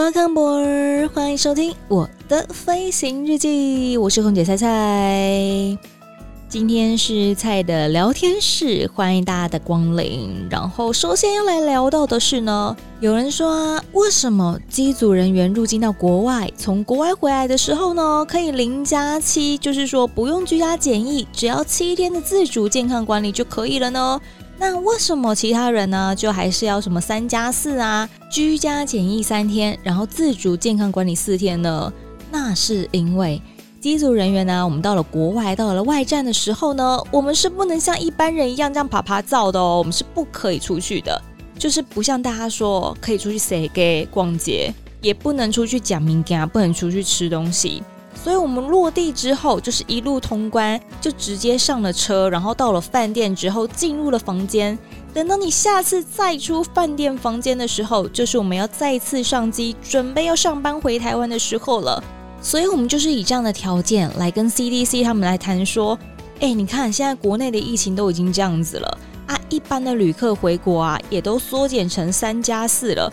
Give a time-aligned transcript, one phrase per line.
[0.00, 5.78] Welcome board，欢迎收听我的飞行日记，我是空姐菜菜。
[6.48, 10.48] 今天是菜的聊天室，欢迎大家的光临。
[10.50, 24.18] 然后首先要来聊到的是呢，有人说啊，为什么机组人员入境到国外，从国外回来的时候呢，可以零加七，就是说不用居家检疫，只要七天的自主健康管理就可以了呢？
[24.62, 31.90] 那为什么其他人呢，就还是要什么三加四啊，居家检疫三天，然后自主健康管理四天呢？
[32.30, 33.40] 那是因为
[33.80, 41.18] 机组人员呢，我们到了国外，到了外站的时候呢，我们是不能像一般人一样这样趴趴走的哦，我们是不可以出去的，
[41.58, 47.82] 就是不像大家说可以出去踅街逛街，也不能出去讲物件，不能出去吃东西。
[48.14, 54.78] 所以我们落地之后，就是一路通关，就直接上了车，然后到了饭店之后，进入了房间。
[55.12, 62.02] 等到你下次再出饭店房间的时候，就是我们要再次上机，准备要上班回台湾的时候了。
[62.42, 65.98] 所以我们就是以这样的条件来跟 CDC 他们来谈说，
[66.40, 73.12] 哎，你看现在国内的疫情都已经这样子了啊，一般的旅客回国啊，也都缩减成三加四了。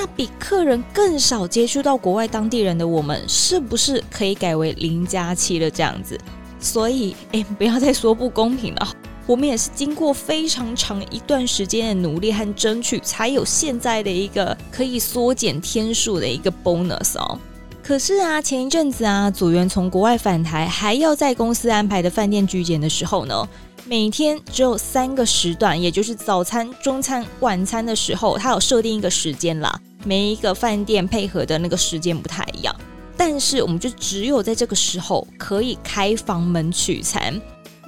[0.00, 6.16] 那比客人更少接触到国外当地人的我们，是不是可以改为零加七了这样子？
[6.60, 8.94] 所以，哎，不要再说不公平了。
[9.26, 17.36] 我们也是经过非常长一段时间的努力和争取，才有现在的一个可以缩减天数的一个 bonus 哦。
[17.82, 23.48] 可是啊，前一阵子啊，组员从国外返台，还要在公司安排的饭店居检的时候呢。
[23.84, 29.80] 每天只有三个时段，也就是早餐、中餐、晚餐的时候，它有设定一个时间啦。
[30.04, 32.74] 每一个饭店配合的那个时间不太一样，
[33.16, 37.40] 但是我们就只有在这个时候可以开房门取餐。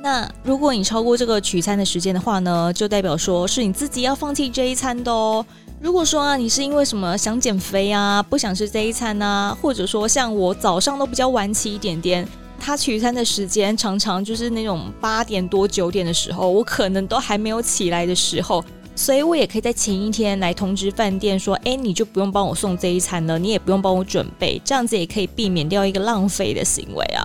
[0.03, 5.45] 那如果你超过这个取餐的时间的话呢，就代表说是你自己要放弃这一餐的哦。
[5.81, 12.27] 如果说啊，你是因为什么想减肥啊，不想吃这一餐啊，或者说像我早上都比较晚起一点点。
[12.59, 18.63] 他取餐的时间常常就是那种八点多九点的时候，我可能都还没有起来的时候，
[19.01, 27.25] 所以我也可以在前一天来通知饭店说，哎，你就不用帮我送这一餐了，你也不用帮我准备，这样子也可以避免掉一个浪费的行为啊。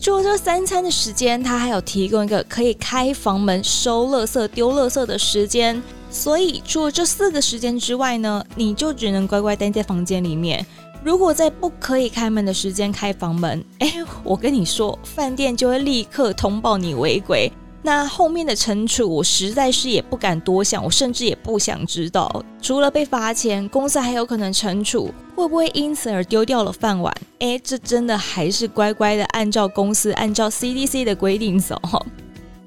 [0.00, 10.66] 除了这三餐的时间，他还有提供一个可以开房门收垃圾、丢垃圾的时间，所以除了这四个时间之外呢，你就只能乖乖待在房间里面。
[11.04, 13.94] 如果在不可以开门的时间开房门，哎，
[14.24, 17.52] 我跟你说，饭店就会立刻通报你违规。
[17.88, 22.44] 那后面的惩处，我实在是也不敢多想，我甚至也不想知道。
[22.60, 27.10] 除了被罚钱，公司还有可能惩处，会不会因此而丢掉了饭碗？
[27.38, 31.80] 哎，这真的还是乖乖的按照公司、按照 CDC 的规定走。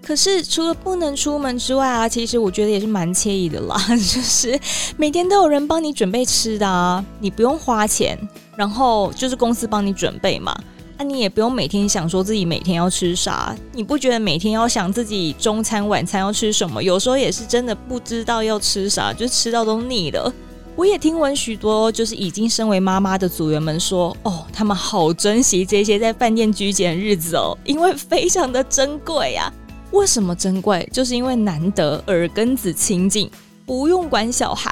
[0.02, 4.60] 可是除了不能出门之外啊，其实我觉得也是蛮惬意的啦， 就是
[4.98, 8.18] 每天都有人帮你准备吃的啊，你不用花钱，
[8.56, 10.60] 然后就是公司帮你准备嘛，
[11.02, 20.32] 啊，你也不用每天想说自己每天要吃啥，你不觉得每天要想自己中餐晚餐要吃什么，有时候也是真的不知道要吃啥，就吃到都腻了。
[20.76, 29.52] 我也听闻许多就是已经身为妈妈的组员们说，哦，他们好珍惜这些在饭店居简日子哦，因为非常的珍贵呀。
[29.90, 30.88] 为什么珍贵？
[30.94, 33.28] 就是因为难得耳根子清净，
[33.66, 34.72] 不用管小孩，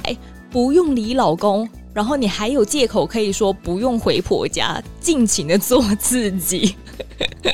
[0.51, 1.67] 不用理老公，
[1.99, 6.73] 然后你还有借口可以说不用回婆家，尽情的做自己。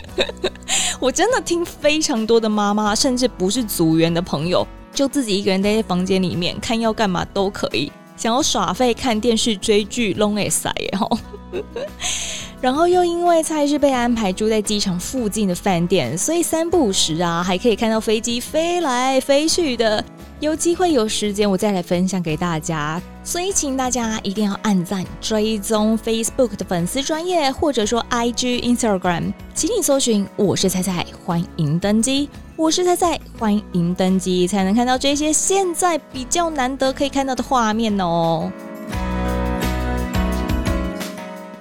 [1.01, 4.63] 我真的听非常多的妈妈，甚至不是组员的朋友，
[4.93, 11.17] 就自己一个人待在房间里面，看要干嘛都可以，想要耍废、看电视、追剧、拢会使耶吼。
[12.61, 20.05] 然后又因为菜是被安排住在机场附近的饭店，所以三不五时啊，还可以看到飞机飞来飞去的。
[20.41, 23.01] 有机会有时间，我再来分享给大家。
[23.23, 32.29] 所以请大家一定要按赞、追踪 Facebook 的粉丝专业，或者说 IG、Instagram，请你搜寻“我是菜菜”，欢迎登机。
[32.57, 38.51] 我是菜菜，欢迎登机，才能看到这些现在比较难得可以看到的画面哦。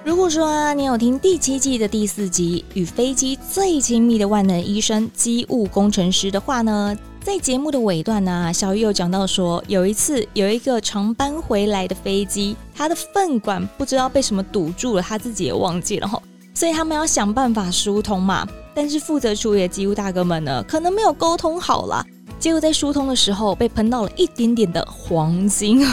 [0.03, 6.95] 如果说啊，你有听第七季的第四集《与飞机最亲密的万能医生——机务工程师》的话呢，
[7.25, 16.21] 在节目的尾段呢、小玉有讲到说，有一次有一个长班回来的飞机，它的粪管不知道被什么堵住了，他自己也忘记了哈，
[16.53, 18.47] 所以他们要想办法疏通嘛。
[18.75, 22.05] 但是负责处理的机务大哥们呢，可能没有沟通好啦，
[22.37, 25.83] 结果在疏通的时候被喷到了一点点的黄金。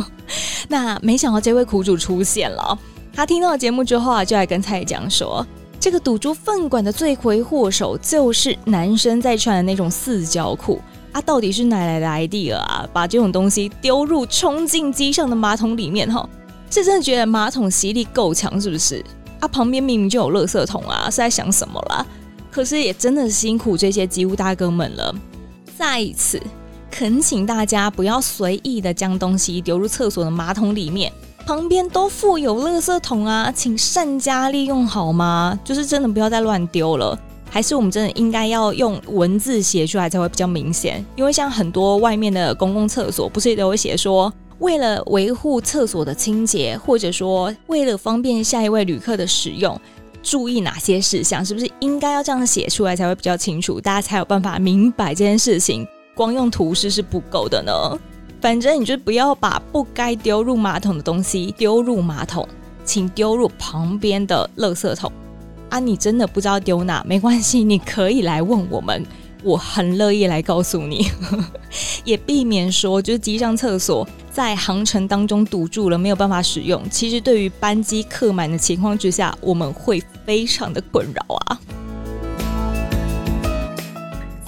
[0.66, 2.78] 那没想到这位苦主出现了，
[3.12, 5.46] 他听到节目之后啊，就来跟蔡讲说。
[5.80, 10.78] 这个堵住粪管的罪魁祸首就是男生在穿的那种四角裤
[11.10, 11.20] 啊！
[11.22, 12.86] 到底是哪来的 idea 啊？
[12.92, 16.28] 把这种东西丢入冲净机上的马桶里面哈？
[16.70, 19.02] 是真的觉得马桶吸力够强是不是？
[19.40, 22.06] 啊，旁边明明就有垃圾桶啊，是在想什么啦？
[22.50, 25.14] 可是也真的辛苦这些机务大哥们了。
[25.78, 26.38] 再一次
[26.90, 31.10] 恳请大家不要随意的将东西丢入厕所的马桶里面。
[31.50, 35.58] 旁边都附有垃圾桶啊，请善加利用好吗？
[35.64, 37.18] 就是真的不要再乱丢了，
[37.50, 41.04] 还是我们真的应该要用文字写出来才会比较明显？
[41.16, 49.76] 因为像很多外面的公共厕所，不是都会写说，为了维护厕所的清洁，或者说为了方便下一位旅客的使用，
[50.22, 51.44] 注意哪些事项？
[51.44, 55.84] 是不是应该要这样写出来才会比较清楚，大家才有办法明白这件事情？
[56.14, 57.98] 光用图示是不够的呢。
[58.40, 62.48] 反正你就不要把不该丢入马桶的东西丢入马桶，
[62.84, 65.12] 请丢入旁边的垃圾桶
[65.68, 65.78] 啊！
[65.78, 69.04] 你真的不知道丢哪，没关系，你可以来问我们，
[69.44, 71.06] 我很乐意来告诉你，
[72.04, 76.82] 也避免说就是机上厕所在航程当中堵住了，没有办法使用。
[76.90, 81.60] 其实对于班机客满的情况之下，我们会非常的困扰啊。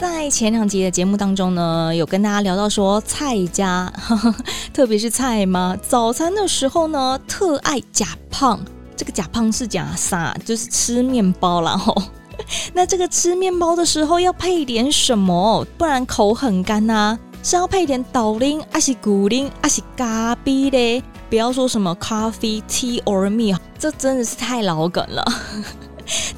[0.03, 4.35] 在前两集的节目当中呢，有跟大家聊到说，蔡家，呵 呵
[4.73, 8.59] 特别是蔡妈，早餐的时候呢，特爱假胖。
[8.97, 10.37] 这个假胖是假啥？
[10.45, 12.03] 就是吃面包啦吼。
[12.75, 15.65] 那这个吃面包的时候要配点什么？
[15.79, 17.19] 不然口很干呐、啊。
[17.45, 21.01] 是要配点豆丁，还是牛奶，还是咖啡嘞？
[21.31, 25.25] 不要说什么 coffee tea or milk，这真的是太老梗了。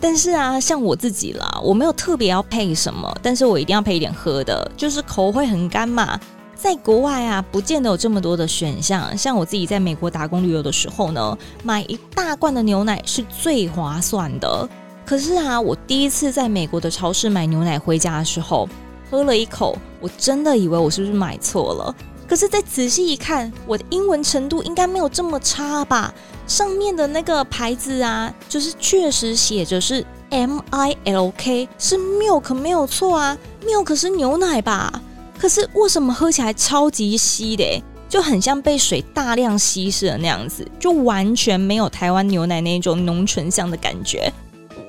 [0.01, 6.19] 但是啊，像我自己啦，我没有特别要配什么，但是我一定要配一点喝的，就是口会很干嘛。
[6.55, 9.17] 在国外啊，不见得有这么多的选项。
[9.19, 14.67] 像我自己在美国打工旅游的时候呢，买一大罐的牛奶是最划算的。
[15.05, 18.67] 可是啊，我第一次在美国的超市买牛奶回家的时候，
[19.11, 21.95] 喝了一口，我真的以为我是不是买错了。
[22.27, 26.13] 可是再仔细一看，我的英文程度应该没有这么差吧？
[26.47, 35.03] 上面的那个牌子啊，就是确实写着是 M I L K，是 milk 没有错啊，milk 是牛奶吧？
[35.39, 37.83] 可是为什么喝起来超级稀的？
[38.09, 44.33] 就很像被水大量稀释的那样子，就完全没有台湾牛奶那种浓醇香的感觉。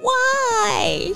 [0.02, 1.14] Why？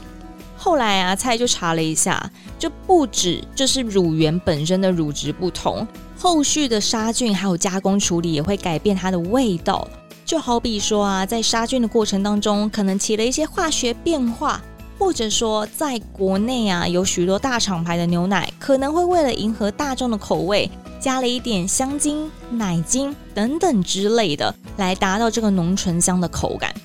[0.57, 5.87] 后来啊，蔡就查了一下，就不止就是乳源本身的乳质不同。
[6.21, 9.87] 后续的杀菌还有加工处理也会改变它的味道，
[10.25, 14.61] 就好比说啊，在杀菌的过程当中，可能起了一些化学变化，
[14.97, 20.69] 或者说在国内啊，有许多大厂牌的牛奶，可能会为了迎合大众的口味，
[20.99, 26.75] 加了一点香精、奶精等等之类的，来达到这个浓醇香的口感。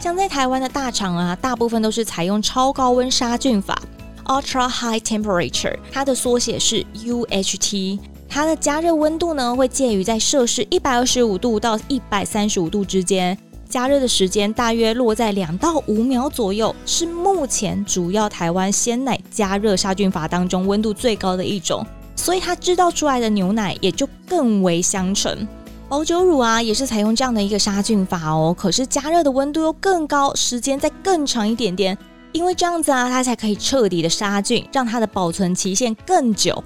[0.00, 3.80] 像在台湾的大厂啊，大部分都是采用超高温杀菌法
[4.24, 8.00] （Ultra High Temperature），它的缩写是 UHT。
[8.34, 13.38] 它的加热温度呢，会介于在摄氏一百二十五度到一百三十五度之间，
[13.68, 21.86] 加热的时间大约落在两到五秒左右，是目前主要台湾鲜奶加热杀菌法当中温度最高的一种，
[22.16, 25.46] 所以它制造出来的牛奶也就更为香醇。
[25.88, 31.96] 保酒乳啊，也是采用这样的一个杀菌法哦，可是加热的温度又更高，时间再更长一点点，
[32.32, 36.64] 因为这样子啊，它才可以彻底的杀菌，让它的保存期限更久。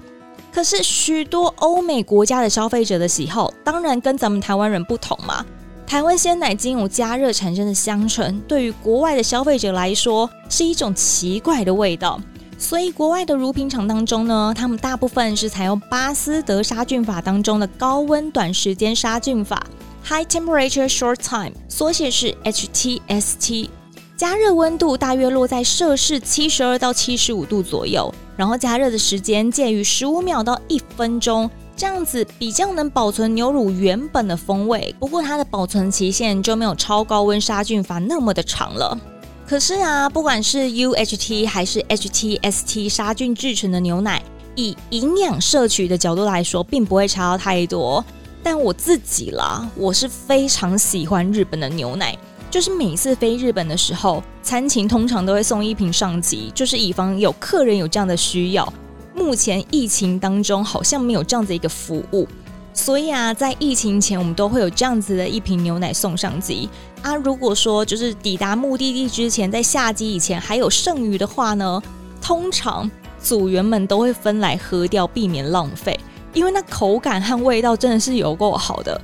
[0.51, 5.45] 可是许多欧美国家的消费者的喜好，当然跟咱们台湾人不同嘛。
[5.85, 12.19] 台湾鲜奶经由加热产生的香醇，对于国外的消费者来说是一种奇怪的味道。
[12.57, 19.65] 所以国外的乳品厂当中呢，他们大部分是采用巴斯德杀菌法当中的高温短时间杀菌法
[20.03, 23.69] （High Temperature Short Time），缩写是 HTST。
[24.19, 34.93] 加热温度大约落在摄氏七十二到七十五度左右，然后加热的时间介于十五秒到一分钟，这样子比较能保存牛乳原本的风味。
[34.99, 38.99] 不过它的保存期限就没有超高温杀菌法那么的长了。
[39.47, 44.21] 可是啊，不管是 UHT 还是 HTST 杀菌制成的牛奶，
[44.55, 48.03] 以营养摄取的角度来说，并不会差到太多。
[48.43, 52.17] 但我自己啦，我是非常喜欢日本的牛奶。
[52.49, 58.73] 就是每次飞日本的时候，餐勤通常都会送一瓶上机，就是以防有客人有这样的需要。
[59.13, 62.27] 目前疫情当中好像没有这样子一个服务，
[62.73, 66.69] 所以啊，在疫情前我们都会有这样子的一瓶牛奶送上机
[67.01, 67.13] 啊。
[67.15, 71.81] 如果说就是抵达目的地之前，在下机以前还有剩余的话呢，
[72.21, 72.89] 通常
[73.21, 75.99] 组员们都会分来喝掉，避免浪费，
[76.33, 78.99] 因为那口感和味道真的是有够好的。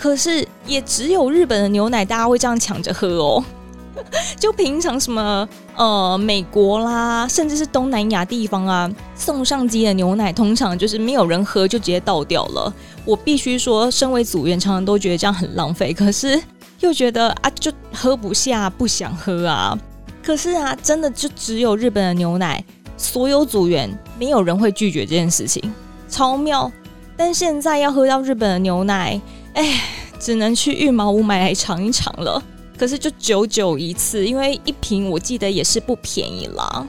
[0.00, 3.44] 可是也只有日本的牛奶大家会这样抢着喝哦。
[4.40, 12.72] 就平常什么呃美国啦，甚至是东南亚地方啊，送上机的牛奶通常就是没有人喝就直接倒掉了。
[13.04, 16.42] 我必须说，身为组员，常常都觉得这样很浪费，可是
[16.78, 19.78] 又觉得啊，就喝不下，不想喝啊。
[20.22, 22.64] 可是啊，真的就只有日本的牛奶，
[22.96, 25.62] 所有组员没有人会拒绝这件事情，
[26.08, 26.72] 超妙。
[27.18, 29.20] 但现在要喝到日本的牛奶，
[29.54, 29.82] 哎，
[30.18, 32.42] 只能去御毛屋买来尝一尝了。
[32.78, 36.86] 可是就久久一次，因为一瓶我记得也是不便宜啦。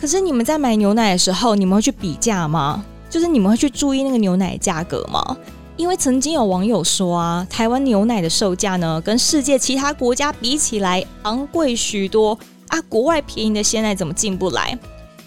[0.00, 2.84] 可是你们在买牛奶的时候，你们会去比价吗？
[3.08, 5.36] 就是你们会去注意那个牛奶价格吗？
[5.76, 12.36] 因为曾经有网友说啊，台湾牛奶的售价呢，跟世界其他国家比起来昂贵许多
[12.68, 14.78] 啊，国外便宜的鲜奶怎么进不来？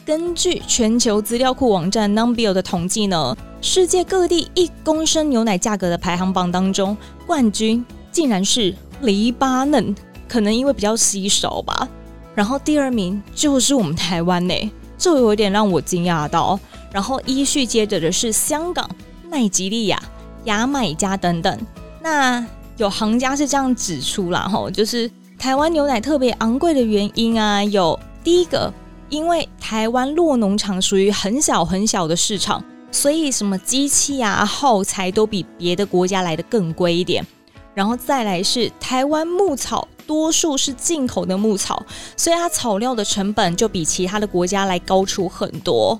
[0.05, 6.95] 根据全球资料库网站 Numbeo 的统计呢，世界各地一公升牛奶价格的排行榜当中，
[7.25, 8.73] 冠军竟然是。
[9.01, 9.93] 黎巴嫩
[10.29, 11.89] 可能因为比较稀少吧，
[12.33, 16.57] 然后第二名就是我们台湾呢，这有点让我惊讶到。
[16.89, 18.89] 然后依序接着的是香港、
[19.29, 20.01] 奈及利亚、
[20.45, 21.59] 牙买加等等。
[22.01, 22.45] 那
[22.77, 28.71] 有行家是这样指出啦，吼，就是台湾牛奶特别昂贵的原因啊，有第一个，
[29.09, 37.25] 因为台湾酪农场属于很小很小的市场，所以什么机器啊、耗材都比别的国家来的更贵一点。
[37.73, 41.83] 然后再来是台湾牧草，多数是进口的牧草，
[42.15, 45.99] 所以它草料的成本就比其他的国家来高出很多。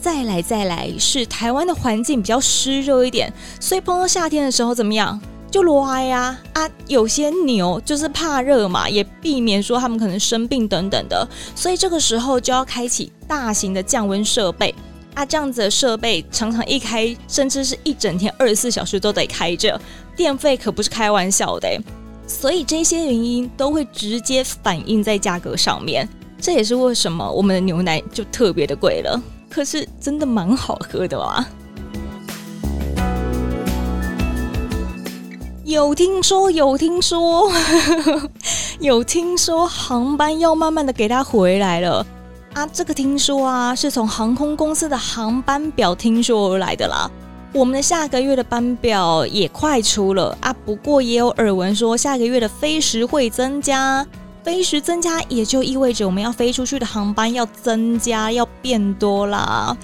[0.00, 5.20] 再来再来是台湾的环境比较湿热一点，所以碰到夏天的时候怎么样？
[5.50, 6.70] 就热呀啊！
[6.86, 14.74] 有些牛就是怕热嘛，也避免说他们可能生病等等的，所以这个时候就要开启大型的降温设备。
[15.14, 19.80] 啊，这样子的设备常常一开，甚至是一整天二十四小时都得开着，
[20.14, 21.68] 电费可不是开玩笑的。
[22.26, 26.08] 所以这些原因都会直接反映在价格上面，
[26.40, 29.20] 这也是为什么我们的牛奶就特别的贵了。
[29.50, 31.48] 可是真的蛮好喝的啊！
[35.68, 37.52] 有听说，有听说，
[38.80, 42.06] 有听说航班要慢慢的给它回来了。
[42.54, 47.10] 啊，这个听说啊，是从航空公司的航班表听说而来的啦。
[47.52, 54.06] 我们的下个月的班表也快出了啊，不过也有耳闻说下个月的飞时会增加，
[54.42, 59.76] 飞时增加也就意味着我们要飞出去的航班要增加，要变多啦。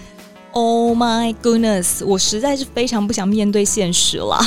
[0.55, 4.39] Oh my goodness，我实在是非常不想面对现实啦。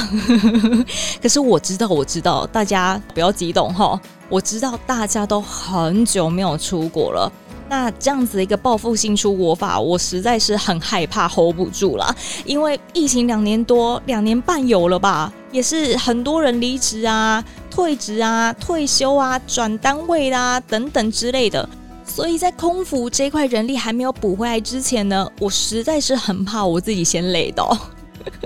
[1.21, 3.99] 可是我知道，我知道，大家不要激动哈，
[4.29, 7.29] 我知道大家都很久没有出国了。
[7.69, 21.67] 那这样子的一个报复性出国法，我实在是很害怕 hold 不住了，因为疫情两年多、两年半有了吧，也是很多人离职啊、退职啊、退休啊、转单位啦、啊、等等之类的，
[22.07, 27.77] 所以在空服这块人力还没有补回来之前呢，我实在是很怕我自己先累到。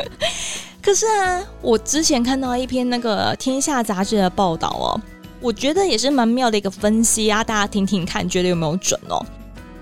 [0.81, 4.99] 可是啊，我之前看到一篇那个《天下》杂志的报道哦。
[5.39, 9.25] 我觉得也是蛮妙的一个分析啊，大家听听看，觉得有没有准哦？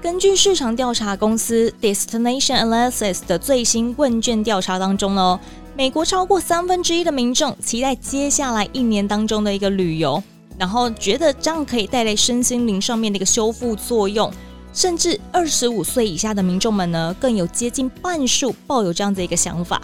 [0.02, 5.38] 根据市场调查公司 Destination Analysis 的最新问卷调查当中呢，
[5.76, 10.24] 美国超过三分之一的民众期待接下来一年当中的一个旅游，
[10.60, 14.30] 然后觉得这样可以带来身心灵上面的一个修复作用，
[14.74, 19.82] 甚至二十五岁以下的民众们呢，更有接近半数抱有这样的一个想法。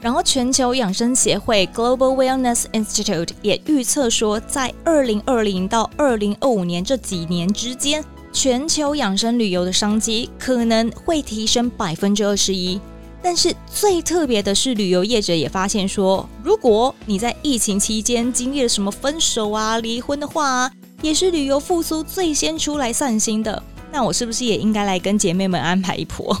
[0.00, 12.80] 然后，全球养生协会 Global Wellness Institute 也预测说，在二零二零到二零二五年这几年之间，全球养生旅游的商机可能会提升百分之二十一。
[13.22, 23.62] 但是最特别的是，旅游业者也发现说，如果你在疫情期间经历了什么分手啊、离婚的话，也是旅游复苏最先出来散心的。
[23.92, 26.36] 那我是不是也应该来跟姐妹们安排一波？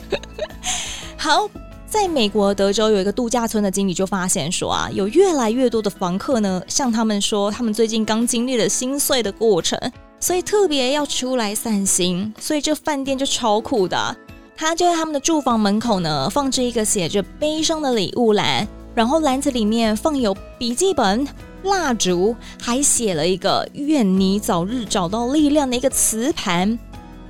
[1.16, 1.48] 好。
[1.88, 9.78] 在美国德州有一个度假村的经理就发现说啊，有越来越多的房客呢，向他们说他们最近刚经历了心碎的过程，
[10.20, 14.14] 所以特别要出来散心，所以这饭店就超酷的，
[14.56, 21.26] 他就在他们的住房门口呢，放置一个写着悲伤的礼物篮，然后篮子里面放有笔记本、
[21.64, 26.78] 蜡烛，还写了一个愿你早日找到力量的一个磁盘，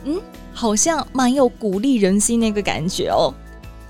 [0.05, 0.21] 嗯。
[0.59, 3.31] 好像蛮有鼓励人心那个感觉哦。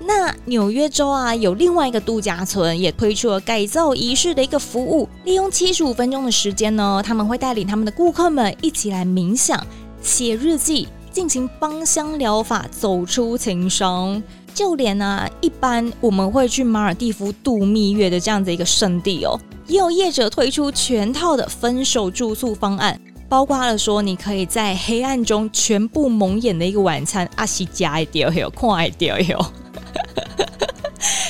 [0.01, 9.65] 那纽约州啊，有另外一个度假村也推出了改造仪式的一个服务，利用七十五分钟的时间呢，他们会带领他们的顾客们一起来冥想、
[10.01, 14.21] 写日记、进行芳香疗法，走出情伤。
[14.53, 29.43] 就连啊，一般我们会去马尔地夫度蜜月的这样的一个圣地哦，也有业者推出全套的分手住宿方案，包括了说你可以在黑暗中全部蒙眼的一个晚餐，阿西加一点有， 快一点有。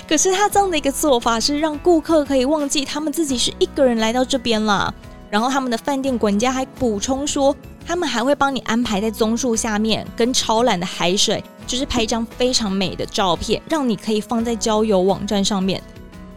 [0.06, 4.94] 可是他这样的一个做法是让顾客可以忘记他们自己是一个人来到这边了。
[5.29, 7.56] 然后他们的饭店管家还补充说，
[7.88, 15.82] 他们还会帮你安排在棕树下面跟超蓝的海水，就是拍一张非常美的照片，让你可以放在交友网站上面。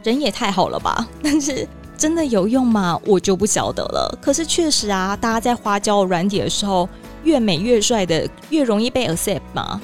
[0.05, 1.09] 人也太好了吧？
[1.21, 1.67] 但是
[1.99, 2.99] 真的有用吗？
[3.05, 4.19] 我就不晓得了。
[4.23, 6.89] 可是确实啊，大家在花交软底的时候，
[7.25, 9.81] 越美越帅的越容易被 accept 嘛。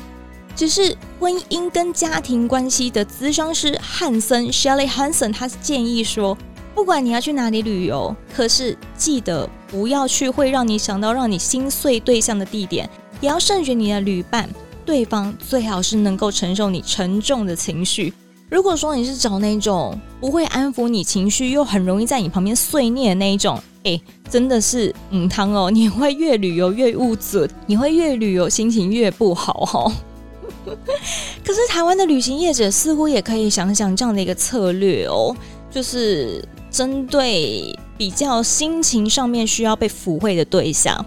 [0.54, 6.38] 只是婚姻跟家庭关系的咨商师汉森 Shelly Hansen，他建议说，
[6.76, 14.46] 不管你要去哪里旅游，可是记得不要去会让你想到让你心碎对象的地点，也要慎选你的旅伴，
[14.84, 18.12] 对方最好是能够承受你沉重的情绪。
[18.50, 29.92] 如果说你是找那种不会安抚你情绪，又很容易在你旁边碎念的那一种，哎，真的是母汤哦，你会越旅游越物质，你会越旅游心情越不好哦。
[31.42, 35.34] 可是台湾的旅行业者似乎也可以想想这样的一个策略哦，
[35.70, 36.44] 就是
[36.76, 41.02] 针对比较心情上面需要被抚慰的对象。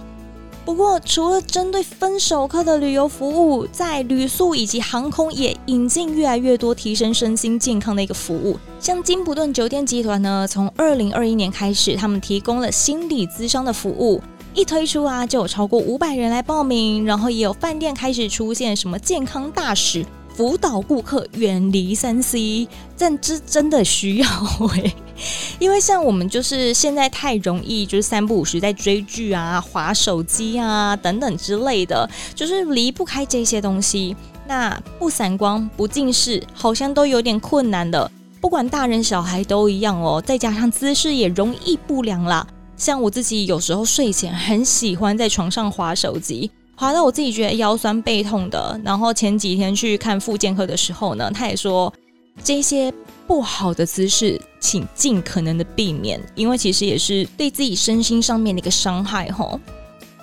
[0.66, 8.58] 不过，除了针对分手客的旅游服务，在旅宿以及航空也引进越来越多提升身心健康的一个服务。
[8.80, 14.20] 像金普顿酒店集团呢，从二零二一年开始，他们提供了心理咨商的服务。
[14.56, 20.04] 一推出啊，就有超过五百人来报名，然后也有饭店开始出现什么健康大使
[20.40, 22.66] 辅导顾客远离三 C，
[22.98, 24.28] 但这真的需要
[24.74, 24.96] 哎，
[25.60, 34.16] 因为像我们就是现在太容易就是三不五时在追剧啊、滑手机啊等等之类的，就是离不开这些东西。
[34.48, 38.10] 那不散光、不近视，好像都有点困难的。
[38.40, 42.48] 不管大人小孩都一样哦，再加上姿势也容易不良啦。
[42.78, 48.80] 像我自己有时候睡前很喜欢在床上滑手机，滑到我自己觉得腰酸背痛的。
[48.86, 51.94] 然后前几天去看复健科的时候呢，他也说
[52.42, 52.90] 这些
[53.28, 59.60] 不好的姿势，请尽可能的避免，因为其实也是对自己身心上面的一个伤害吼。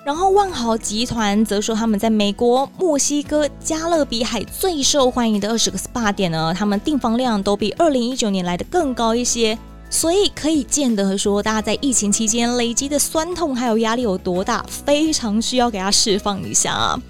[0.02, 9.58] 然后万豪集团则说，他们在美国、墨西哥、加勒比海最受欢迎的二十个 SPA 点呢，他们订房量都比二零一九年来的更高一些。
[9.88, 17.00] 所以可以见得说，大家在疫情期间累积的酸痛还有压力有多大，非常需要给它释放一下啊。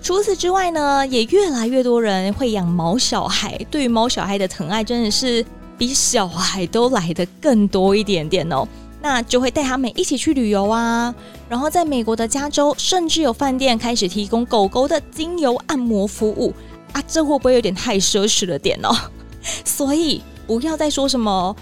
[0.00, 5.44] 除此之外呢，也越来越多人会养毛小孩，对于毛小孩的疼爱真的是
[5.76, 8.66] 比小孩都来得更多一点点哦。
[9.00, 11.12] 那就会带他们一起去旅游啊。
[11.48, 16.54] 然后在美国的加州，甚至有饭店开始提供狗狗的精油按摩服务
[16.92, 18.94] 啊，这会不会有点太奢侈了点哦？
[19.64, 21.56] 所以不要再说什么。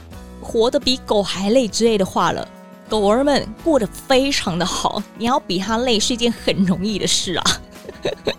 [0.47, 2.47] 活得比狗还累之类的话了，
[2.89, 7.45] 狗儿们过得非常的好，你要比它累是一件很容易的事啊。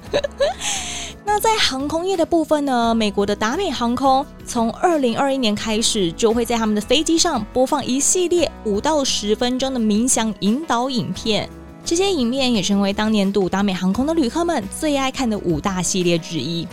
[1.26, 11.50] 那在航空业的部分呢，美国的达美航空从二零二一年开始就会在他们的飞机上播放一系列五到十分钟的冥想引导影片，
[11.84, 16.66] 这些影片也成为当年度达美航空的旅客们最爱看的五大系列之一。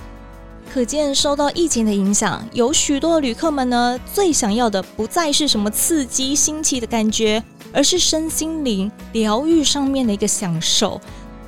[0.75, 7.41] 可见，受到疫情的影响，有许多旅客们呢，最想要的不再是什么刺激新奇的感觉，
[7.73, 11.01] 而是身心灵疗愈上面的一个享受。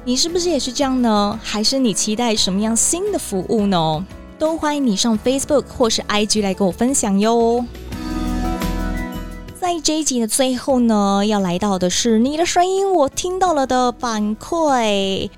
[0.04, 1.40] 你是不是也是这样呢？
[1.42, 4.06] 还是你期待什么样新的服务呢？
[4.38, 7.64] 都欢迎你上 Facebook 或是 IG 来跟我分享哟。
[9.58, 15.28] 在这一集的最后呢，要来到的是你的声音，我听到了的反馈。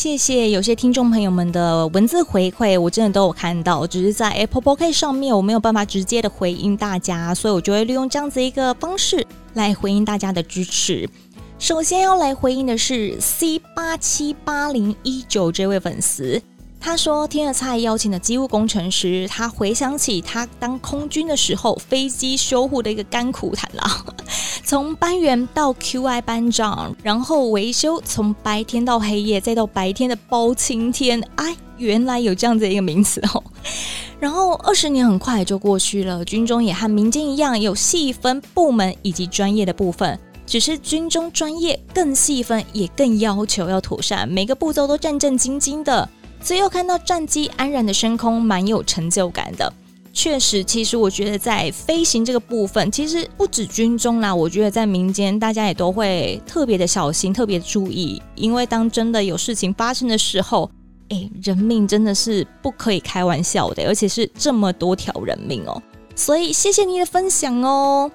[0.00, 11.06] 谢谢有些听众朋友们的文字回馈，我真的都有看到，只是在 Apple Podcast 上面我没有办法直接的回应大家，所以我就会利用这样子一个方式来回应大家的支持。
[11.58, 16.40] 首先要来回应的是 C 八七八零一九这位粉丝。
[16.82, 24.02] 他说：“听了蔡邀请的机务工程师，他回想起他当空军的时候，飞机修护的一个甘苦谈啦。
[24.70, 31.20] 从班员到 QI 班长，然后维修，从白天到黑夜，再到白天的包青天。
[31.34, 33.42] 哎，原来有这样子一个名词哦。
[34.20, 46.08] 然后二十年很快就过去了，军中也和民间一样，有细分部门以及专业的部分。”只是军中专业更细分，也更要求要妥善，每个步骤都战战兢兢的。
[46.40, 49.72] 最后看到战机安然的升空，蛮有成就感的。
[50.12, 60.70] 确实，其实我觉得在飞行这个部分，其实不止军中啦，我觉得在民间大家也都会特别的小心，特别注意，因为当真的有事情发生的时候，
[61.10, 65.82] 诶，人命真的是不可以开玩笑的， 而且是这么多条人命哦。
[66.14, 68.10] 所以谢谢你的分享哦。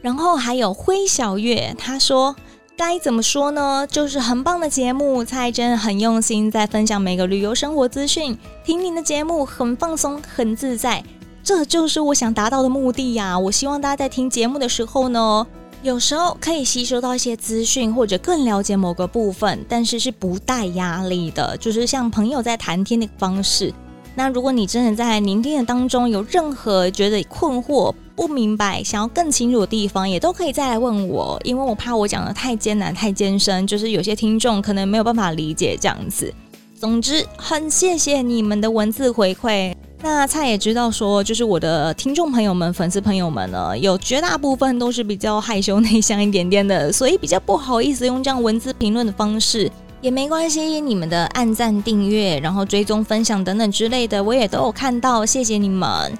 [0.00, 2.34] 然后还有辉小月，他说。
[2.76, 3.86] 该怎么说呢？
[3.88, 8.36] 就是很棒的节目，蔡真很用心在分享每个旅游生活资讯。
[8.64, 11.00] 听您的节目很放松，很自在，
[11.44, 13.38] 这就是我想达到的目的呀。
[13.38, 15.46] 我希望大家在听节目的时候呢，
[15.82, 23.70] 有时候可以吸收到一些资讯，或者更了解某个部分，但是是不带压力的，就是像朋友在谈天的方式。
[24.14, 36.32] 那如果你真的在聆听的当中有任何觉得困惑、不明白、想要更清楚的地方，也都可以再来问我，因为我怕我讲的太艰难、太艰深，就是有些听众可能没有办法理解这样子。
[36.78, 39.73] 总之，很谢谢你们的文字回馈。
[40.16, 49.70] 那蔡也知道说，就是我的听众朋友们、粉丝朋友们呢，有绝大部分都是比较害羞内向一点点的，所以比较不好意思用这样文字评论的方式。
[50.00, 56.12] 也没关系，你们的按赞、订阅，然后追踪、分享等等之类的，我也都有看到，谢谢你们。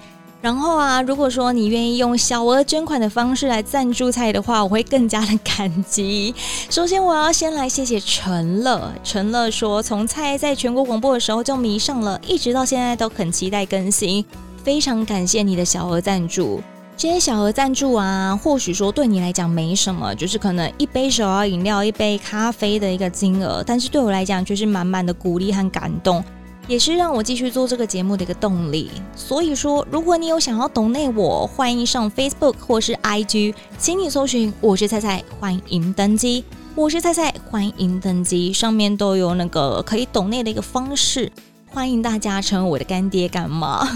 [0.45, 6.35] 然后啊，如果说你愿意用小额捐款的方式来赞助菜的话，我会更加的感激。
[6.69, 14.23] 首先，我要先来谢谢陈乐，陈乐说从菜在全国广播的时候就迷上了，一直到现在都很期待更新，
[14.63, 16.61] 非常感谢你的小额赞助。
[16.95, 26.23] 这些小额赞助啊，或许说对你来讲没什么，就是可能一杯手摇饮料、一杯咖啡的一个金额，但是对我来讲却是满满的鼓励和感动，
[26.67, 28.91] 也是让我继续做这个节目的一个动力。
[29.15, 36.45] 所以说，如果你有想要懂内我，欢迎上 Facebook 或是 IG，请你搜寻我是菜菜，欢迎登机。
[36.75, 41.31] 我是菜菜，欢迎登机，上面都有那个可以懂内的一个方式，
[41.71, 43.87] 欢迎大家成为我的干爹干妈。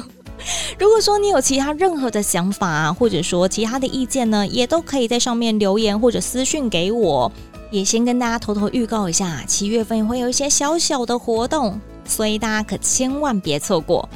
[0.78, 7.32] 如果说你有其他任何的想法，或者说其他的意见呢，也都可以在上面留言或者私讯给我。
[7.70, 14.08] 也先跟大家偷偷预告一下，七月份会有一些小小的活动，所以大家可千万别错过。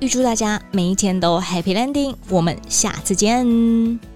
[0.00, 4.13] 预祝大家每一天都 Happy Landing，我们下次见。